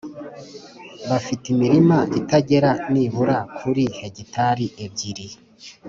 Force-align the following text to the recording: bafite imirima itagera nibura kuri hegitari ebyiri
bafite 1.09 1.43
imirima 1.53 1.97
itagera 2.19 2.71
nibura 2.91 3.37
kuri 3.57 3.83
hegitari 3.97 4.65
ebyiri 4.85 5.27